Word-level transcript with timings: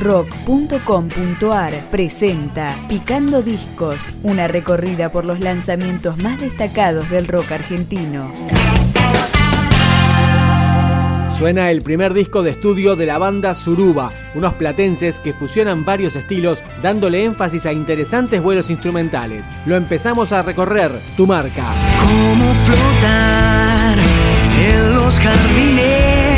rock.com.ar 0.00 1.72
presenta 1.90 2.76
Picando 2.88 3.42
Discos, 3.42 4.12
una 4.22 4.48
recorrida 4.48 5.12
por 5.12 5.24
los 5.24 5.40
lanzamientos 5.40 6.16
más 6.18 6.40
destacados 6.40 7.08
del 7.10 7.28
rock 7.28 7.52
argentino. 7.52 8.32
Suena 11.40 11.70
el 11.70 11.80
primer 11.80 12.12
disco 12.12 12.42
de 12.42 12.50
estudio 12.50 12.96
de 12.96 13.06
la 13.06 13.16
banda 13.16 13.54
Suruba, 13.54 14.12
unos 14.34 14.52
platenses 14.54 15.20
que 15.20 15.32
fusionan 15.32 15.86
varios 15.86 16.14
estilos 16.14 16.62
dándole 16.82 17.24
énfasis 17.24 17.64
a 17.64 17.72
interesantes 17.72 18.42
vuelos 18.42 18.68
instrumentales. 18.68 19.50
Lo 19.64 19.74
empezamos 19.76 20.32
a 20.32 20.42
recorrer, 20.42 20.90
tu 21.16 21.26
marca. 21.26 21.64
Cómo 21.98 22.52
flotar 22.52 23.98
en 24.60 24.94
los 24.94 25.18
jardines, 25.18 26.29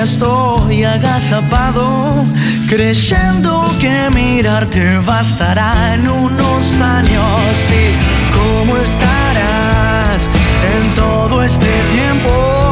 frontera 0.00 0.04
estoy 0.04 0.84
agazapado, 0.84 2.24
creyendo 2.68 3.68
que 3.80 4.08
mirarte 4.14 4.98
bastará 4.98 5.94
en 5.94 6.08
unos 6.08 6.80
años. 6.80 7.24
Y 7.70 7.94
cómo 8.34 8.76
estarás 8.76 10.28
en 10.74 10.94
todo 10.94 11.42
este 11.42 11.68
tiempo 11.92 12.69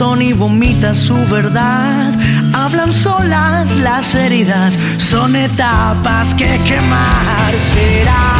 corazón 0.00 0.22
y 0.22 0.32
vomita 0.32 0.94
su 0.94 1.14
verdad. 1.26 2.14
Hablan 2.54 2.90
solas 2.90 3.76
las 3.76 4.14
heridas, 4.14 4.78
son 4.96 5.36
etapas 5.36 6.32
que 6.34 6.58
quemar 6.66 7.52
será. 7.74 8.36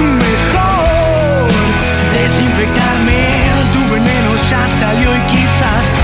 Mejor 0.00 1.48
desinfectarme, 2.12 3.26
tu 3.72 3.94
veneno 3.94 4.30
ya 4.50 4.66
salió 4.80 5.16
y 5.16 5.20
quizás 5.30 5.95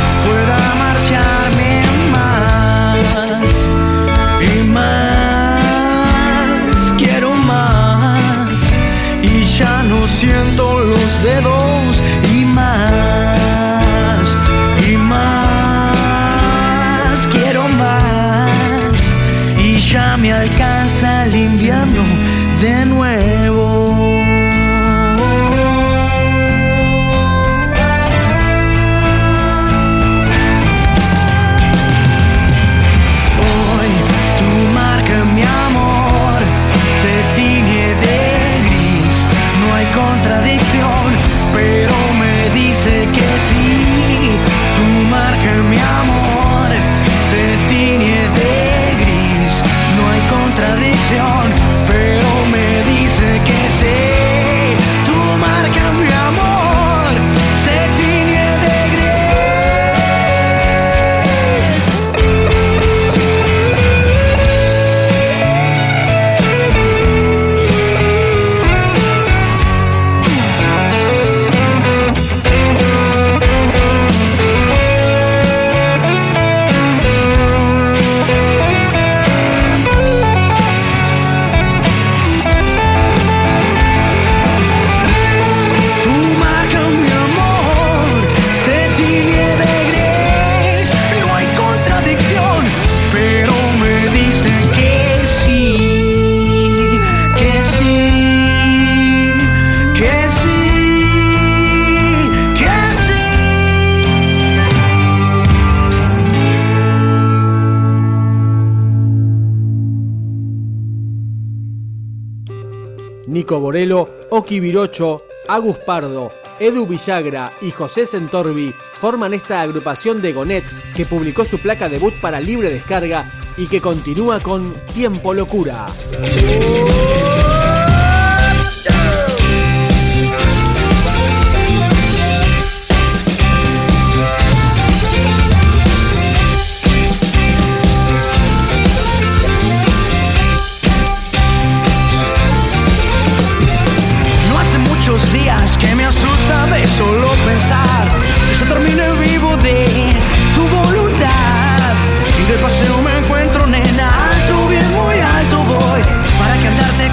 Nico 113.52 113.60
Borello, 113.60 114.08
Oki 114.30 114.60
Virocho, 114.60 115.26
Agus 115.46 115.78
Pardo, 115.80 116.30
Edu 116.58 116.86
Villagra 116.86 117.52
y 117.60 117.70
José 117.70 118.06
Sentorbi 118.06 118.74
forman 118.94 119.34
esta 119.34 119.60
agrupación 119.60 120.22
de 120.22 120.32
Gonet 120.32 120.64
que 120.96 121.04
publicó 121.04 121.44
su 121.44 121.58
placa 121.58 121.90
debut 121.90 122.14
para 122.14 122.40
libre 122.40 122.70
descarga 122.70 123.30
y 123.58 123.66
que 123.66 123.82
continúa 123.82 124.40
con 124.40 124.72
Tiempo 124.94 125.34
Locura. 125.34 125.84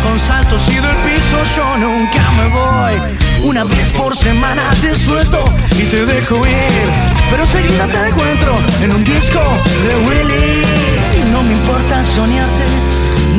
Con 0.09 0.19
saltos 0.19 0.67
y 0.69 0.75
del 0.75 0.95
piso 0.97 1.37
yo 1.55 1.77
nunca 1.77 2.31
me 2.31 2.47
voy. 2.47 3.17
Una 3.43 3.63
vez 3.63 3.91
por 3.93 4.15
semana 4.15 4.63
te 4.81 4.95
suelto 4.95 5.43
y 5.77 5.83
te 5.83 6.03
dejo 6.05 6.37
ir. 6.47 6.87
Pero 7.29 7.45
seguida 7.45 7.85
te 7.87 8.07
encuentro 8.07 8.57
en 8.81 8.93
un 8.93 9.03
disco 9.03 9.39
de 9.87 9.95
Willy. 10.07 11.31
No 11.31 11.43
me 11.43 11.53
importa 11.53 12.03
soñarte, 12.03 12.65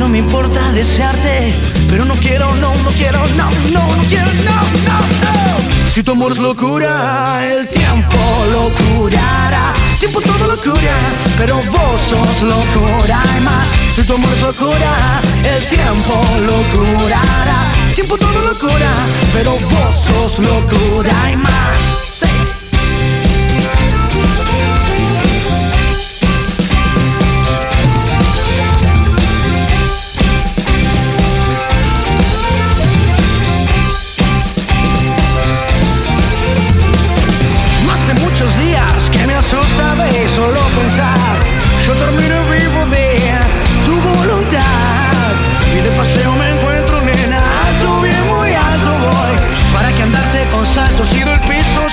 no 0.01 0.09
me 0.09 0.17
importa 0.17 0.59
desearte. 0.71 1.53
Pero 1.87 2.05
no 2.05 2.15
quiero, 2.15 2.47
no, 2.55 2.73
no 2.83 2.89
quiero, 2.91 3.19
no, 3.37 3.49
no, 3.71 3.95
no 3.95 4.03
quiero, 4.09 4.31
no, 4.47 4.57
no, 4.87 4.97
no. 5.23 5.91
Si 5.93 6.01
tu 6.01 6.11
amor 6.11 6.31
es 6.31 6.39
locura, 6.39 7.39
el 7.53 7.67
tiempo 7.67 8.17
lo 8.51 8.63
curará. 8.81 9.73
Tiempo 9.99 10.19
todo 10.21 10.47
lo 10.47 10.57
cura, 10.57 10.97
pero 11.37 11.55
vos 11.71 12.01
sos 12.09 12.41
locura 12.41 13.21
y 13.37 13.41
más. 13.41 13.67
Si 13.93 14.01
tu 14.03 14.15
amor 14.15 14.33
es 14.33 14.41
locura, 14.41 15.21
el 15.53 15.67
tiempo 15.67 16.15
lo 16.47 16.57
curará. 16.73 17.59
Tiempo 17.93 18.17
todo 18.17 18.41
lo 18.41 18.57
cura, 18.57 18.93
pero 19.33 19.51
vos 19.51 19.95
sos 19.95 20.39
locura 20.39 21.13
y 21.31 21.37
más. 21.37 21.90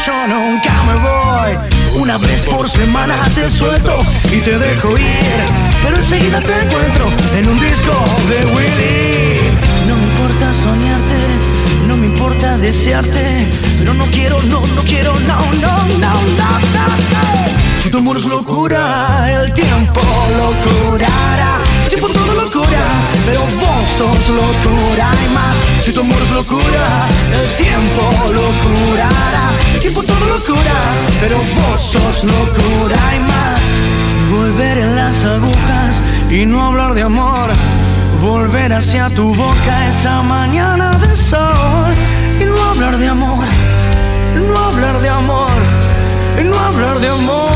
Piso 0.08 0.12
yo 0.12 0.26
nunca 0.26 0.82
me 0.84 0.94
voy. 0.94 2.00
Una 2.00 2.18
vez 2.18 2.44
por 2.46 2.68
semana 2.68 3.16
te 3.34 3.50
suelto 3.50 3.98
y 4.32 4.40
te 4.40 4.58
dejo 4.58 4.90
ir. 4.92 5.40
Pero 5.82 5.96
enseguida 5.96 6.40
te 6.40 6.52
encuentro 6.52 7.08
en 7.36 7.48
un 7.48 7.60
disco 7.60 7.92
de 8.28 8.46
Willy. 8.46 9.58
No 9.86 9.96
me 9.96 10.02
importa 10.02 10.52
soñarte, 10.52 11.18
no 11.86 11.96
me 11.96 12.06
importa 12.06 12.58
desearte. 12.58 13.46
Pero 13.78 13.94
no 13.94 14.04
quiero, 14.06 14.42
no, 14.44 14.60
no 14.60 14.82
quiero, 14.82 15.12
no, 15.20 15.40
no, 15.60 15.76
no, 15.98 15.98
no, 15.98 16.50
no. 16.76 16.88
no. 17.12 17.48
Si 17.82 17.90
tu 17.90 17.98
amor 17.98 18.16
es 18.16 18.24
locura, 18.24 19.44
el 19.44 19.52
tiempo 19.52 20.00
lo 20.36 20.52
curará. 20.64 21.58
Tiempo 21.88 22.08
todo 22.08 22.34
lo 22.34 22.50
cura, 22.50 22.86
pero 23.24 23.40
vos 23.40 23.88
sos 23.96 24.28
locura 24.28 25.10
y 25.24 25.34
más. 25.34 25.56
Si 25.82 25.92
tu 25.92 26.00
amor 26.00 26.20
es 26.22 26.30
locura, 26.30 26.84
el 27.32 27.56
tiempo 27.56 28.02
lo 28.30 28.42
sos 31.78 32.24
locura 32.24 32.98
y 33.16 33.20
más. 33.20 33.60
Volver 34.30 34.78
en 34.78 34.96
las 34.96 35.24
agujas 35.24 36.02
y 36.30 36.44
no 36.44 36.66
hablar 36.66 36.94
de 36.94 37.02
amor. 37.02 37.50
Volver 38.20 38.72
hacia 38.72 39.08
tu 39.10 39.34
boca 39.34 39.88
esa 39.88 40.22
mañana 40.22 40.90
de 40.98 41.14
sol 41.14 41.94
y 42.40 42.44
no 42.44 42.62
hablar 42.70 42.98
de 42.98 43.08
amor, 43.08 43.46
no 44.34 44.58
hablar 44.58 45.00
de 45.00 45.08
amor, 45.08 45.52
y 46.40 46.44
no 46.44 46.58
hablar 46.58 46.98
de 46.98 47.08
amor. 47.08 47.47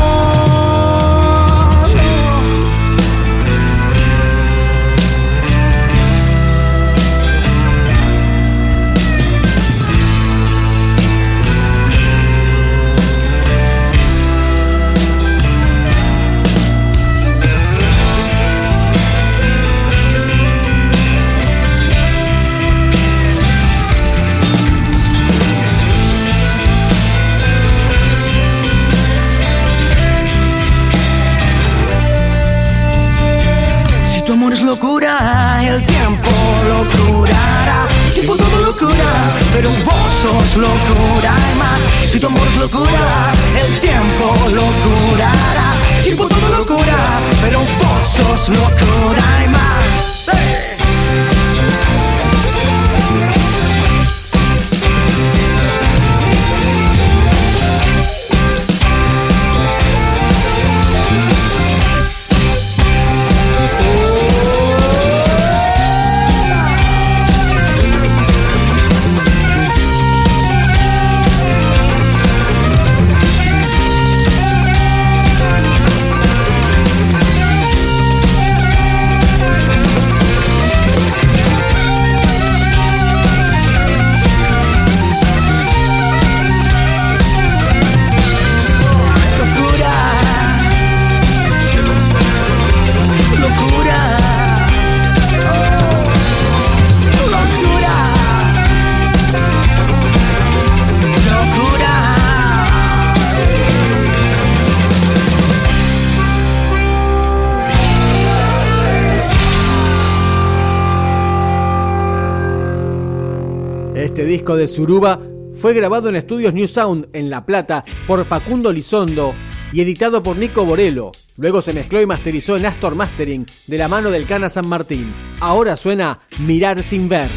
Disco 114.21 114.55
de 114.55 114.67
Suruba 114.67 115.19
fue 115.59 115.73
grabado 115.73 116.07
en 116.07 116.15
estudios 116.15 116.53
New 116.53 116.67
Sound 116.67 117.07
en 117.13 117.31
La 117.31 117.45
Plata 117.45 117.83
por 118.05 118.23
Facundo 118.25 118.71
Lizondo 118.71 119.33
y 119.71 119.81
editado 119.81 120.21
por 120.21 120.37
Nico 120.37 120.63
Borello. 120.65 121.11
Luego 121.37 121.63
se 121.63 121.73
mezcló 121.73 121.99
y 121.99 122.05
masterizó 122.05 122.55
en 122.55 122.67
Astor 122.67 122.93
Mastering 122.93 123.45
de 123.65 123.77
la 123.77 123.87
mano 123.87 124.11
del 124.11 124.27
Cana 124.27 124.49
San 124.49 124.67
Martín. 124.67 125.13
Ahora 125.39 125.75
suena 125.75 126.19
Mirar 126.39 126.83
sin 126.83 127.09
ver. 127.09 127.27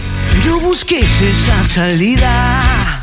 Yo 0.44 0.60
busqué 0.60 1.00
esa 1.00 1.64
salida, 1.64 3.02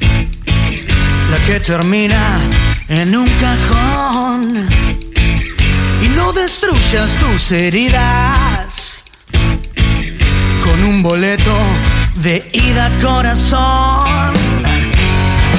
la 0.00 1.44
que 1.46 1.60
termina 1.60 2.40
en 2.88 3.16
un 3.16 3.28
cajón 3.38 4.68
y 6.02 6.08
no 6.16 6.32
destruyas 6.32 7.10
tus 7.18 7.52
heridas 7.52 9.04
con 10.64 10.84
un 10.84 11.02
boleto 11.02 11.54
de 12.22 12.48
ida 12.52 12.90
corazón. 13.00 14.32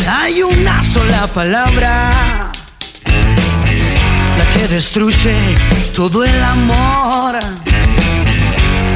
Hay 0.07 0.43
una 0.43 0.83
sola 0.83 1.27
palabra, 1.27 2.11
la 4.37 4.45
que 4.53 4.67
destruye 4.67 5.35
todo 5.95 6.23
el 6.23 6.43
amor. 6.43 7.39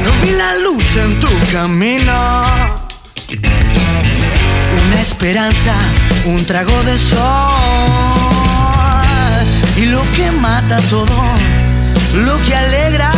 No 0.04 0.12
vi 0.22 0.30
la 0.32 0.56
luz 0.58 0.84
en 0.96 1.18
tu 1.18 1.28
camino, 1.52 2.44
una 4.86 5.00
esperanza, 5.00 5.74
un 6.26 6.44
trago 6.44 6.82
de 6.84 6.96
sol. 6.96 7.56
Y 9.76 9.86
lo 9.86 10.02
que 10.14 10.30
mata 10.30 10.78
todo, 10.88 11.22
lo 12.14 12.38
que 12.44 12.54
alegra, 12.54 13.10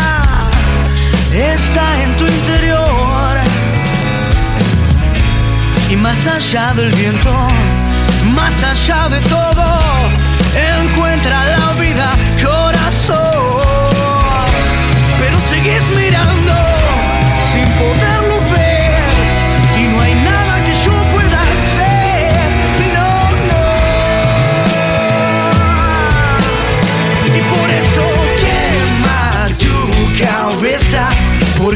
allá 6.49 6.73
del 6.73 6.91
viento, 6.93 7.31
más 8.35 8.65
allá 8.65 9.11
de 9.11 9.21
todo, 9.29 9.98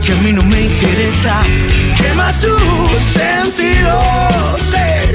Que 0.05 0.13
a 0.13 0.17
mí 0.17 0.33
no 0.33 0.43
me 0.43 0.63
interesa. 0.63 1.43
Quema 1.97 2.33
tus 2.41 3.03
sentidos. 3.03 4.75
Eh. 4.77 5.15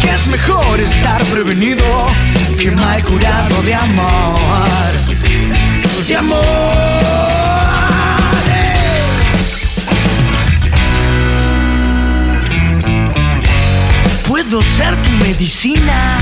Que 0.00 0.10
es 0.10 0.26
mejor 0.28 0.80
estar 0.80 1.22
prevenido 1.24 2.06
que 2.58 2.70
mal 2.70 3.04
curado 3.04 3.62
de 3.62 3.74
amor. 3.74 4.92
De 6.08 6.16
amor. 6.16 6.38
Eh. 8.48 8.74
puedo 14.26 14.62
ser 14.62 14.96
tu 15.02 15.10
medicina, 15.10 16.18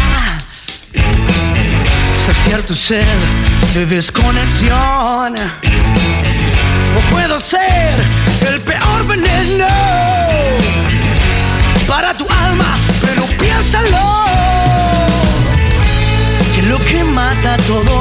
saciar 2.14 2.62
tu 2.62 2.74
sed 2.74 3.06
de 3.74 3.86
desconexión 3.86 5.34
o 6.96 7.00
puedo 7.10 7.40
ser 7.40 7.94
el 8.48 8.60
peor 8.60 9.06
veneno 9.06 9.66
para 11.86 12.14
tu 12.14 12.26
alma, 12.28 12.78
pero 13.00 13.22
piénsalo. 13.38 14.24
Que 16.54 16.62
lo 16.62 16.78
que 16.78 17.04
mata 17.04 17.56
todo, 17.66 17.98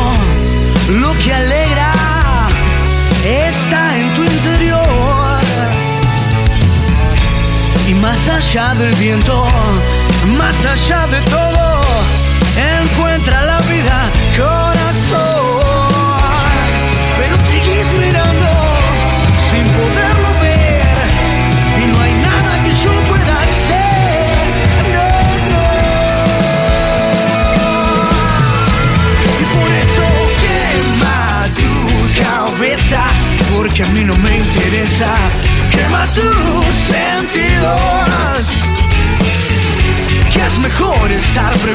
lo 0.99 1.17
que 1.19 1.33
alegra, 1.33 1.93
está 3.23 3.97
en 3.97 4.13
tu 4.13 4.23
interior. 4.23 5.41
Y 7.87 7.93
más 7.95 8.27
allá 8.29 8.73
del 8.75 8.93
viento, 8.95 9.45
más 10.37 10.55
allá 10.65 11.07
de 11.07 11.21
todo, 11.29 11.50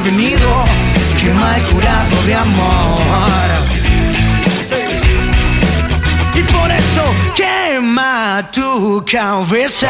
prevenido 0.06 0.64
que 1.20 1.30
mal 1.34 1.62
curado 1.66 2.22
de 2.26 2.34
amor. 2.34 3.48
Y 6.34 6.42
por 6.42 6.70
eso 6.70 7.02
quema 7.34 8.48
tu 8.52 9.04
cabeza. 9.10 9.88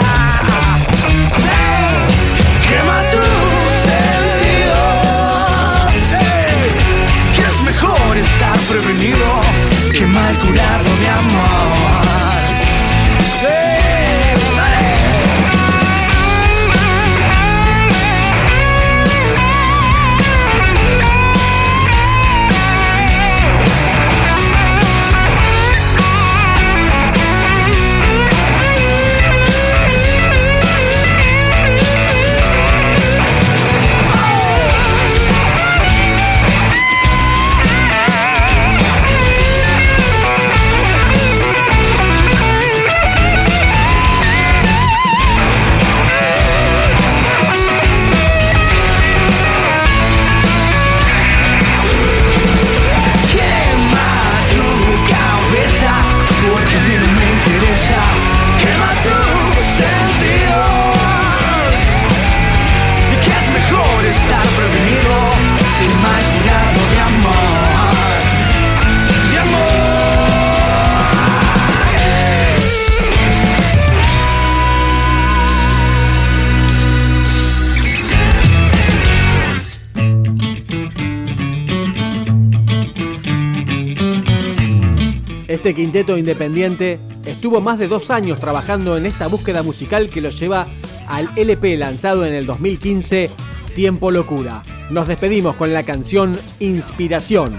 Este 85.66 85.82
quinteto 85.82 86.16
independiente 86.16 87.00
estuvo 87.24 87.60
más 87.60 87.80
de 87.80 87.88
dos 87.88 88.10
años 88.10 88.38
trabajando 88.38 88.96
en 88.96 89.04
esta 89.04 89.26
búsqueda 89.26 89.64
musical 89.64 90.08
que 90.10 90.20
lo 90.20 90.30
lleva 90.30 90.64
al 91.08 91.28
LP 91.34 91.76
lanzado 91.76 92.24
en 92.24 92.34
el 92.34 92.46
2015, 92.46 93.32
Tiempo 93.74 94.12
Locura. 94.12 94.62
Nos 94.90 95.08
despedimos 95.08 95.56
con 95.56 95.74
la 95.74 95.82
canción 95.82 96.38
Inspiración. 96.60 97.58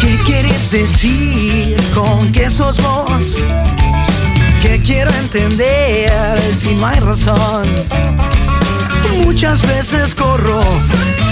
¿Qué 0.00 0.16
quieres 0.26 0.70
decir 0.70 1.76
con 1.92 2.30
que 2.30 2.48
sos 2.50 2.80
vos? 2.80 3.38
Que 4.62 4.80
quiero 4.80 5.10
entender 5.14 6.40
si 6.54 6.76
no 6.76 6.86
hay 6.86 7.00
razón. 7.00 7.66
Muchas 9.24 9.66
veces 9.66 10.14
corro 10.14 10.62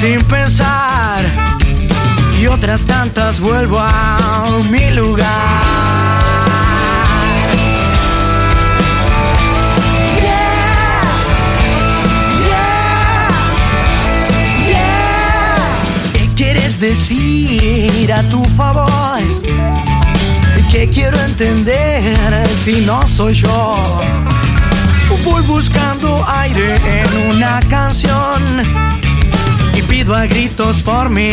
sin 0.01 0.19
pensar 0.23 1.25
y 2.41 2.49
otras 2.49 2.87
tantas 2.87 3.39
vuelvo 3.39 3.79
a 3.79 4.49
mi 4.69 4.91
lugar. 4.91 5.78
¿Qué 16.81 16.93
quieres 16.95 17.09
decir 17.09 18.13
a 18.13 18.23
tu 18.29 18.45
favor? 18.57 19.27
¿Qué 20.71 20.89
quiero 20.89 21.19
entender 21.21 22.49
si 22.65 22.85
no 22.87 23.05
soy 23.09 23.35
yo? 23.35 23.83
Voy 25.25 25.43
buscando 25.43 26.25
aire 26.29 26.75
en 26.77 27.31
una 27.35 27.59
canción 27.69 28.45
y 29.75 29.83
pido 29.83 30.15
a 30.15 30.27
gritos 30.27 30.83
por 30.83 31.09
mi 31.09 31.31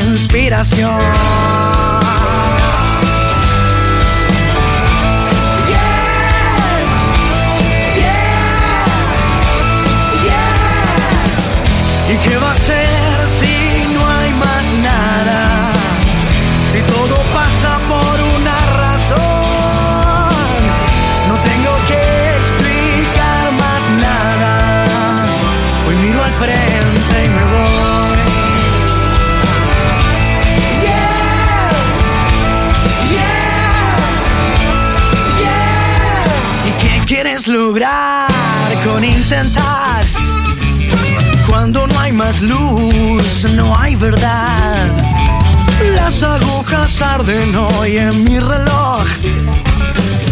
inspiración. 0.00 0.98
Lograr 37.70 38.28
con 38.84 39.04
intentar? 39.04 40.02
Cuando 41.48 41.86
no 41.86 42.00
hay 42.00 42.10
más 42.10 42.42
luz, 42.42 43.46
no 43.48 43.78
hay 43.78 43.94
verdad. 43.94 44.88
Las 45.94 46.20
agujas 46.20 47.00
arden 47.00 47.54
hoy 47.54 47.98
en 47.98 48.24
mi 48.24 48.40
reloj. 48.40 49.06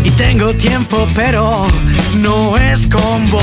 Y 0.02 0.10
tengo 0.10 0.52
tiempo, 0.52 1.06
pero 1.14 1.66
no 2.16 2.56
es 2.56 2.88
con 2.88 3.30
vos. 3.30 3.42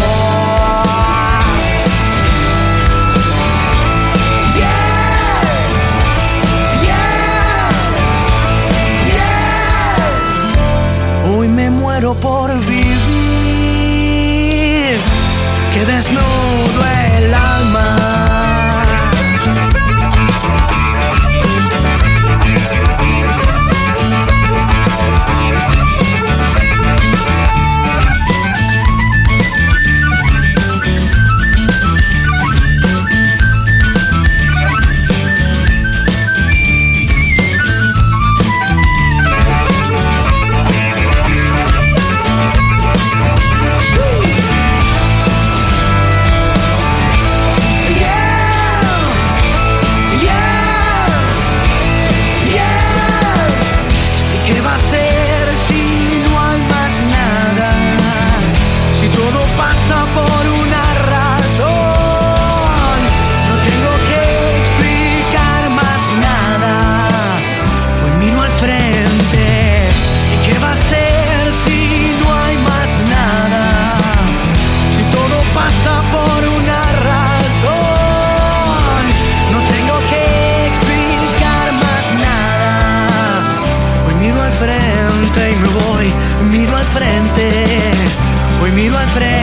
Hoy 11.30 11.48
me 11.48 11.70
muero 11.70 12.14
por 12.16 12.54
vivir. 12.60 12.85
Que 15.76 15.84
desnudo 15.84 16.86
el 16.90 16.95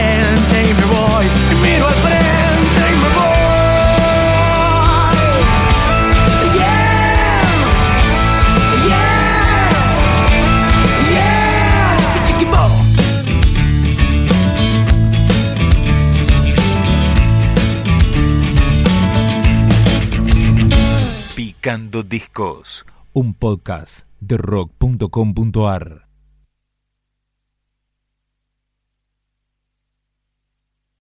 frente 0.03 0.69
y 0.69 0.73
me 0.73 0.85
voy. 0.85 1.25
Y 1.51 1.55
miro 1.55 1.87
al 1.87 1.93
frente 1.93 2.81
y 2.91 2.95
me 3.01 3.09
voy. 3.17 3.43
Yeah. 6.57 7.33
Yeah. 8.87 9.17
Yeah. 11.11 12.23
Chiquibo. 12.25 12.63
Picando 21.35 22.03
Discos, 22.03 22.85
un 23.13 23.33
podcast 23.33 24.05
de 24.19 24.37
rock.com.ar. 24.37 26.02